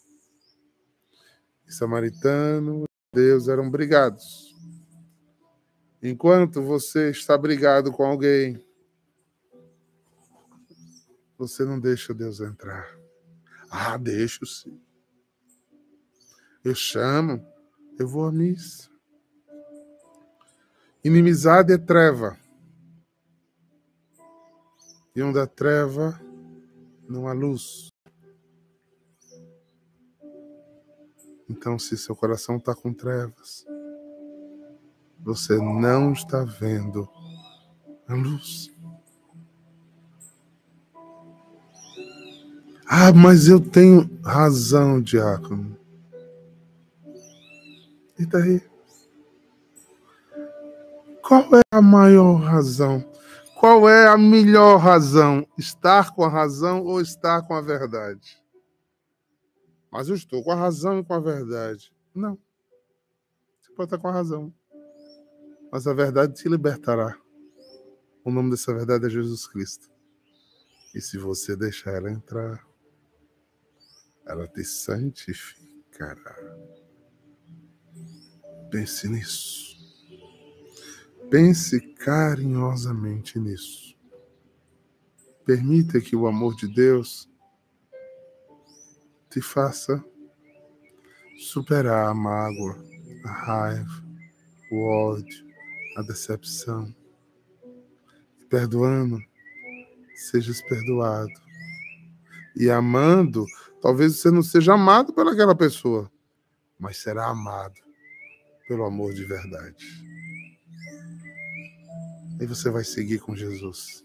E 1.67 1.73
samaritano 1.73 2.85
e 2.85 3.17
Deus 3.17 3.49
eram 3.49 3.71
brigados. 3.71 4.55
Enquanto 6.03 6.63
você 6.63 7.11
está 7.11 7.37
brigado 7.37 7.91
com 7.91 8.05
alguém, 8.05 8.63
você 11.39 11.65
não 11.65 11.81
deixa 11.81 12.15
Deus 12.15 12.41
entrar. 12.41 12.87
Ah, 13.71 13.97
deixo 13.97 14.47
sim. 14.47 14.81
Eu 16.65 16.75
chamo, 16.75 17.45
eu 17.99 18.07
vou 18.07 18.27
à 18.27 18.33
missa. 18.33 18.91
Inimizade 21.03 21.73
é 21.73 21.79
treva. 21.79 22.39
E 25.15 25.23
onde 25.23 25.39
há 25.39 25.47
treva, 25.47 26.21
não 27.09 27.29
há 27.29 27.33
luz. 27.33 27.89
Então, 31.49 31.79
se 31.79 31.97
seu 31.97 32.17
coração 32.17 32.57
está 32.57 32.75
com 32.75 32.93
trevas, 32.93 33.65
você 35.21 35.57
não 35.57 36.13
está 36.13 36.45
vendo 36.45 37.09
a 38.09 38.15
luz. 38.15 38.71
Ah, 42.89 43.13
mas 43.13 43.49
eu 43.49 43.61
tenho 43.61 44.09
razão, 44.23 45.01
diácono. 45.01 45.77
E 48.19 48.25
daí? 48.25 48.63
Qual 51.21 51.43
é 51.57 51.63
a 51.73 51.83
maior 51.83 52.37
razão? 52.37 53.05
Qual 53.59 53.89
é 53.89 54.07
a 54.07 54.19
melhor 54.19 54.77
razão? 54.77 55.47
Estar 55.57 56.15
com 56.15 56.23
a 56.23 56.29
razão 56.29 56.85
ou 56.85 57.01
estar 57.01 57.41
com 57.47 57.55
a 57.55 57.63
verdade? 57.63 58.39
Mas 59.91 60.11
eu 60.11 60.15
estou 60.15 60.45
com 60.45 60.51
a 60.51 60.55
razão 60.55 60.99
e 60.99 61.05
com 61.05 61.15
a 61.15 61.21
verdade. 61.21 61.91
Não. 62.15 62.39
Você 63.59 63.73
pode 63.73 63.87
estar 63.87 63.99
com 63.99 64.09
a 64.09 64.13
razão. 64.13 64.53
Mas 65.73 65.87
a 65.87 65.95
verdade 65.95 66.35
te 66.35 66.47
libertará. 66.51 67.19
O 68.23 68.31
nome 68.31 68.51
dessa 68.51 68.75
verdade 68.75 69.07
é 69.07 69.11
Jesus 69.11 69.47
Cristo. 69.47 69.91
E 70.95 71.01
se 71.01 71.17
você 71.17 71.57
deixar 71.57 71.93
ela 71.93 72.11
entrar, 72.11 72.63
ela 74.27 74.47
te 74.47 74.65
santificará. 74.65 76.37
Pense 78.71 79.09
nisso. 79.09 79.66
Pense 81.31 81.81
carinhosamente 81.81 83.37
nisso. 83.39 83.97
Permita 85.45 86.01
que 86.01 86.15
o 86.15 86.27
amor 86.29 86.55
de 86.55 86.69
Deus 86.73 87.29
te 89.29 89.41
faça 89.41 90.05
superar 91.37 92.09
a 92.09 92.15
mágoa, 92.15 92.77
a 93.25 93.31
raiva, 93.31 94.05
o 94.71 94.85
ódio, 94.85 95.47
a 95.97 96.03
decepção. 96.03 96.95
E 98.41 98.45
perdoando, 98.45 99.19
sejas 100.15 100.63
perdoado. 100.63 101.33
E 102.55 102.71
amando, 102.71 103.45
talvez 103.83 104.17
você 104.17 104.31
não 104.31 104.45
seja 104.45 104.75
amado 104.75 105.13
pelaquela 105.13 105.57
pessoa, 105.57 106.11
mas 106.79 106.99
será 106.99 107.27
amado 107.27 107.75
pelo 108.69 108.85
amor 108.85 109.13
de 109.13 109.25
verdade. 109.25 110.16
E 112.41 112.47
você 112.47 112.71
vai 112.71 112.85
seguir 112.85 113.19
com 113.21 113.35
Jesus. 113.35 114.03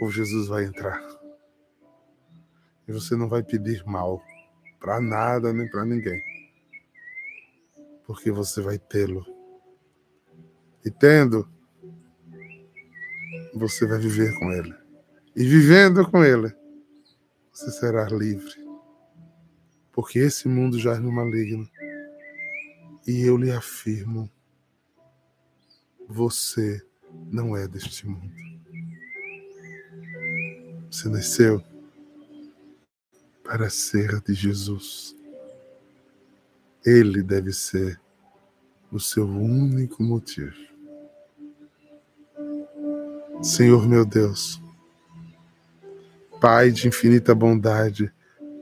Ou 0.00 0.10
Jesus 0.10 0.48
vai 0.48 0.64
entrar. 0.64 1.00
E 2.86 2.92
você 2.92 3.16
não 3.16 3.28
vai 3.28 3.42
pedir 3.42 3.84
mal 3.86 4.22
para 4.78 5.00
nada 5.00 5.52
nem 5.52 5.68
para 5.68 5.84
ninguém. 5.84 6.22
Porque 8.06 8.30
você 8.30 8.60
vai 8.60 8.78
tê-lo. 8.78 9.24
E 10.84 10.90
tendo, 10.90 11.48
você 13.54 13.86
vai 13.86 13.98
viver 13.98 14.32
com 14.38 14.52
ele. 14.52 14.74
E 15.34 15.44
vivendo 15.44 16.08
com 16.10 16.24
ele, 16.24 16.54
você 17.52 17.70
será 17.70 18.06
livre. 18.08 18.54
Porque 19.92 20.18
esse 20.18 20.48
mundo 20.48 20.78
já 20.78 20.94
é 20.94 21.00
maligno. 21.00 21.68
E 23.06 23.26
eu 23.26 23.36
lhe 23.36 23.50
afirmo: 23.50 24.30
você 26.08 26.87
não 27.30 27.56
é 27.56 27.66
deste 27.66 28.06
mundo. 28.06 28.32
Você 30.90 31.08
nasceu 31.08 31.62
para 33.44 33.70
ser 33.70 34.20
de 34.20 34.34
Jesus. 34.34 35.16
Ele 36.84 37.22
deve 37.22 37.52
ser 37.52 38.00
o 38.90 38.98
seu 38.98 39.26
único 39.26 40.02
motivo. 40.02 40.56
Senhor 43.42 43.86
meu 43.86 44.04
Deus, 44.04 44.60
Pai 46.40 46.70
de 46.70 46.88
infinita 46.88 47.34
bondade, 47.34 48.12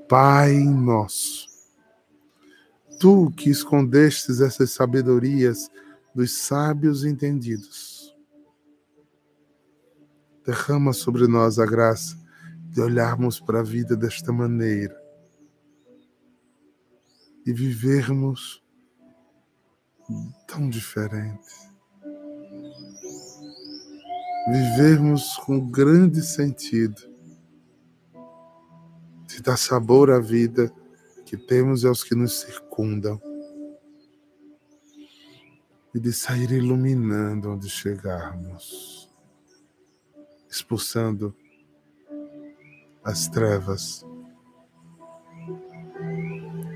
Pai 0.08 0.52
nosso, 0.54 1.46
Tu 2.98 3.30
que 3.36 3.50
escondestes 3.50 4.40
essas 4.40 4.70
sabedorias 4.70 5.70
dos 6.14 6.32
sábios 6.38 7.04
entendidos, 7.04 7.95
derrama 10.46 10.92
sobre 10.92 11.26
nós 11.26 11.58
a 11.58 11.66
graça 11.66 12.16
de 12.70 12.80
olharmos 12.80 13.40
para 13.40 13.60
a 13.60 13.62
vida 13.62 13.96
desta 13.96 14.32
maneira 14.32 14.96
e 17.44 17.52
vivermos 17.52 18.62
tão 20.46 20.68
diferente. 20.68 21.66
Vivermos 24.48 25.36
com 25.38 25.70
grande 25.70 26.22
sentido 26.22 27.00
de 29.26 29.42
dar 29.42 29.56
sabor 29.56 30.10
à 30.10 30.20
vida 30.20 30.72
que 31.24 31.36
temos 31.36 31.82
e 31.82 31.86
aos 31.88 32.04
que 32.04 32.14
nos 32.14 32.40
circundam, 32.40 33.20
e 35.92 35.98
de 35.98 36.12
sair 36.12 36.52
iluminando 36.52 37.50
onde 37.50 37.68
chegarmos, 37.68 39.05
expulsando 40.56 41.36
as 43.04 43.28
trevas, 43.28 44.06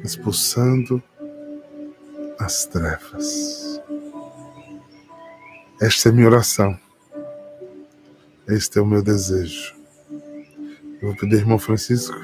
expulsando 0.05 1.03
as 2.39 2.67
trevas. 2.67 3.81
Esta 5.81 6.11
é 6.11 6.13
minha 6.13 6.27
oração. 6.27 6.79
Este 8.47 8.79
é 8.79 8.83
o 8.83 8.87
meu 8.87 9.03
desejo. 9.03 9.75
Eu 11.01 11.09
vou 11.09 11.17
pedir, 11.17 11.37
irmão 11.37 11.59
Francisco, 11.59 12.21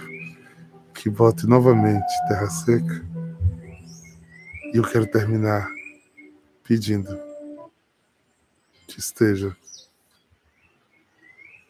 que 0.93 1.09
volte 1.09 1.47
novamente 1.47 2.05
terra 2.29 2.51
seca. 2.51 3.03
E 4.75 4.77
eu 4.77 4.83
quero 4.83 5.07
terminar 5.07 5.67
pedindo 6.63 7.19
que 8.87 9.01
esteja 9.01 9.57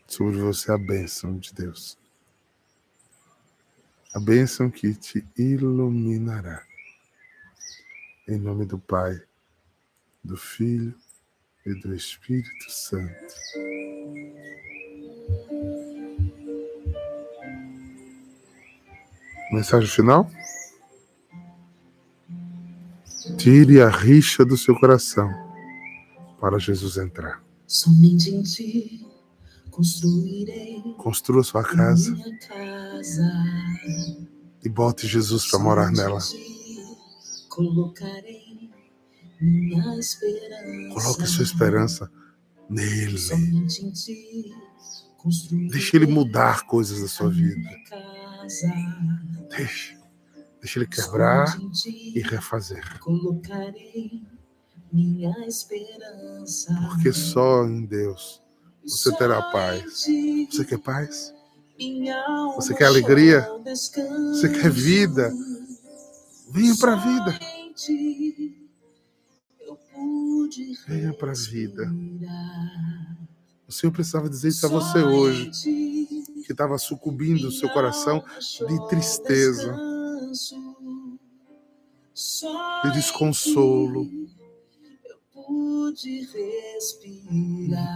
sobre 0.06 0.38
você 0.38 0.70
a 0.72 0.78
bênção 0.78 1.36
de 1.38 1.52
Deus. 1.52 1.98
A 4.14 4.20
bênção 4.20 4.70
que 4.70 4.94
te 4.94 5.26
iluminará. 5.36 6.64
Em 8.26 8.38
nome 8.38 8.64
do 8.64 8.78
Pai, 8.78 9.20
do 10.22 10.36
Filho 10.36 10.94
e 11.64 11.74
do 11.74 11.94
Espírito 11.94 12.70
Santo. 12.70 13.34
Mensagem 19.52 19.88
final? 19.88 20.30
Tire 23.38 23.80
a 23.80 23.88
rixa 23.88 24.44
do 24.44 24.56
seu 24.56 24.74
coração 24.78 25.30
para 26.40 26.58
Jesus 26.58 26.96
entrar. 26.96 27.44
Somente 27.66 28.30
em 28.30 28.42
ti 28.42 29.05
construirei. 29.76 30.94
Construa 30.96 31.44
sua 31.44 31.62
casa. 31.62 32.16
casa 32.48 33.30
e 34.64 34.68
bote 34.68 35.06
Jesus 35.06 35.48
para 35.50 35.58
morar 35.58 35.92
nela. 35.92 36.18
Colocarei 37.50 38.70
minha 39.40 39.98
esperança. 39.98 40.94
Coloque 40.94 41.26
sua 41.26 41.44
esperança 41.44 42.10
nele. 42.70 43.18
Deixe 45.70 45.96
ele 45.96 46.06
mudar 46.06 46.66
coisas 46.66 47.02
da 47.02 47.08
sua 47.08 47.28
vida. 47.28 47.70
Deixe. 49.50 49.96
Deixe 50.60 50.78
ele 50.78 50.86
quebrar 50.86 51.56
e 51.86 52.20
refazer. 52.20 52.98
Colocarei 53.00 54.22
minha 54.90 55.46
esperança. 55.46 56.74
Porque 56.88 57.12
só 57.12 57.64
em 57.66 57.84
Deus 57.84 58.45
você 58.86 59.12
terá 59.16 59.42
paz. 59.42 60.06
Você 60.50 60.64
quer 60.64 60.78
paz? 60.78 61.34
Você 62.54 62.74
quer 62.74 62.86
alegria? 62.86 63.46
Você 63.64 64.48
quer 64.48 64.70
vida? 64.70 65.32
Venha 66.50 66.76
para 66.76 66.92
a 66.92 66.96
vida. 66.96 67.38
Venha 70.86 71.12
para 71.12 71.32
a 71.32 71.34
vida. 71.34 71.92
O 73.68 73.72
Senhor 73.72 73.92
precisava 73.92 74.30
dizer 74.30 74.48
isso 74.48 74.64
a 74.64 74.68
você 74.68 75.02
hoje, 75.02 75.50
que 76.44 76.52
estava 76.52 76.78
sucumbindo 76.78 77.48
o 77.48 77.52
seu 77.52 77.68
coração 77.68 78.24
de 78.38 78.88
tristeza, 78.88 79.76
de 82.84 82.92
desconsolo. 82.92 84.08
Um 85.48 85.92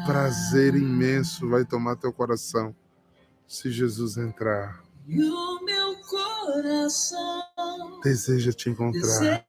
prazer 0.07 0.75
imenso 0.75 1.49
vai 1.49 1.65
tomar 1.65 1.97
teu 1.97 2.13
coração 2.13 2.75
se 3.47 3.71
Jesus 3.71 4.17
entrar. 4.17 4.83
Deseja 8.03 8.53
te 8.53 8.71
encontrar. 8.71 9.45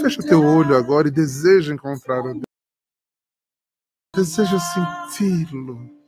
Fecha 0.00 0.22
teu 0.22 0.42
olho 0.42 0.76
agora 0.76 1.08
e 1.08 1.10
deseja 1.10 1.74
encontrar 1.74 2.20
a 2.20 2.32
Deus. 2.32 2.42
Deseja 4.16 4.58
senti-lo. 4.58 5.98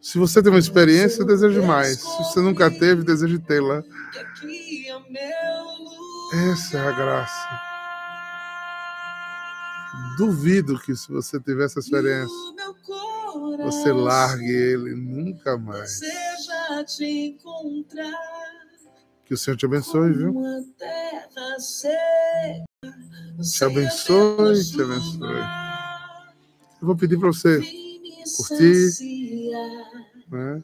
Se 0.00 0.18
você 0.18 0.42
tem 0.42 0.50
uma 0.52 0.58
experiência, 0.58 1.24
deseje 1.24 1.60
mais. 1.60 1.98
Se 1.98 2.18
você 2.18 2.40
nunca 2.40 2.70
teve, 2.70 3.02
deseje 3.02 3.38
tê-la. 3.38 3.82
Essa 6.32 6.78
é 6.78 6.80
a 6.80 6.90
graça. 6.90 7.48
duvido 10.18 10.78
que 10.78 10.94
se 10.96 11.08
você 11.08 11.38
tiver 11.40 11.66
essa 11.66 11.78
experiência, 11.78 12.34
você 13.62 13.92
largue 13.92 14.50
ele 14.50 14.94
nunca 14.94 15.56
mais. 15.56 16.00
Deseja 16.00 16.84
te 16.84 17.04
encontrar. 17.04 18.10
Que 19.24 19.34
o 19.34 19.36
Senhor 19.36 19.56
te 19.56 19.66
abençoe, 19.66 20.12
viu? 20.12 20.34
Te 23.42 23.64
abençoe, 23.64 24.64
te 24.64 24.82
abençoe. 24.82 25.66
Eu 26.80 26.86
vou 26.86 26.96
pedir 26.96 27.18
para 27.18 27.28
você, 27.28 27.60
curtir, 28.36 29.50
né? 30.30 30.62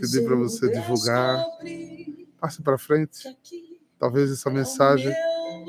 Pedir 0.00 0.24
para 0.24 0.36
você 0.36 0.68
divulgar. 0.70 1.44
Passe 2.40 2.62
para 2.62 2.78
frente. 2.78 3.36
Talvez 3.98 4.30
essa 4.30 4.48
mensagem 4.48 5.12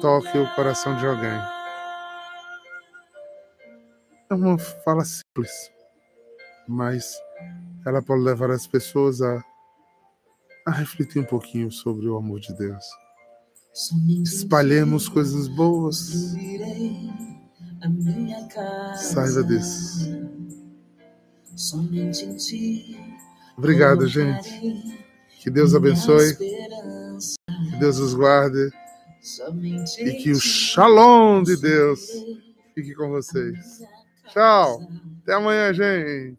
toque 0.01 0.37
o 0.37 0.55
coração 0.55 0.95
de 0.97 1.05
alguém. 1.05 1.29
É 4.29 4.33
uma 4.35 4.57
fala 4.57 5.03
simples, 5.03 5.71
mas 6.67 7.19
ela 7.85 8.01
pode 8.01 8.21
levar 8.21 8.51
as 8.51 8.67
pessoas 8.67 9.21
a, 9.21 9.43
a 10.67 10.71
refletir 10.71 11.19
um 11.19 11.25
pouquinho 11.25 11.71
sobre 11.71 12.07
o 12.07 12.15
amor 12.15 12.39
de 12.39 12.53
Deus. 12.53 12.85
Espalhemos 14.23 15.09
coisas 15.09 15.47
boas. 15.47 16.35
Saiba 18.95 19.43
disso. 19.43 20.29
Obrigado, 23.57 24.07
gente. 24.07 24.99
Que 25.41 25.49
Deus 25.49 25.73
abençoe, 25.73 26.35
que 27.69 27.75
Deus 27.77 27.97
os 27.99 28.13
guarde 28.13 28.71
e 29.99 30.13
que 30.23 30.31
o 30.31 30.39
shalom 30.39 31.43
de 31.43 31.57
Deus 31.57 31.99
fique 32.73 32.93
com 32.95 33.09
vocês. 33.09 33.81
Tchau. 34.29 34.81
Até 35.23 35.33
amanhã, 35.33 35.73
gente. 35.73 36.37